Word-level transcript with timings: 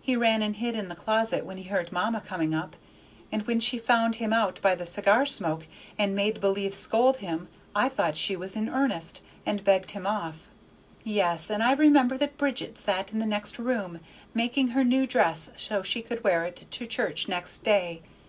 He 0.00 0.14
ran 0.14 0.42
and 0.42 0.54
hid 0.54 0.76
in 0.76 0.86
the 0.88 0.94
closet 0.94 1.44
when 1.44 1.56
we 1.56 1.64
heard 1.64 1.90
mamma 1.90 2.20
coming 2.20 2.54
up, 2.54 2.76
and 3.32 3.42
when 3.48 3.58
she 3.58 3.78
found 3.80 4.14
him 4.14 4.32
out 4.32 4.60
by 4.62 4.76
the 4.76 4.86
cigar 4.86 5.26
smoke, 5.26 5.66
and 5.98 6.14
made 6.14 6.40
believe 6.40 6.72
scold 6.72 7.16
him, 7.16 7.48
I 7.74 7.88
thought 7.88 8.16
she 8.16 8.36
was 8.36 8.54
in 8.54 8.68
earnest, 8.68 9.22
and 9.44 9.64
begged 9.64 9.90
him 9.90 10.06
off. 10.06 10.50
Yes; 11.02 11.50
and 11.50 11.64
I 11.64 11.72
remember 11.72 12.16
that 12.16 12.38
Bridget 12.38 12.78
sat 12.78 13.12
in 13.12 13.18
the 13.18 13.26
next 13.26 13.58
room, 13.58 13.98
making 14.34 14.68
her 14.68 14.84
new 14.84 15.04
dress 15.04 15.50
so 15.56 15.82
she 15.82 16.00
could 16.00 16.22
wear 16.22 16.44
it 16.44 16.64
to 16.70 16.86
church 16.86 17.26
next 17.26 17.64
day. 17.64 18.02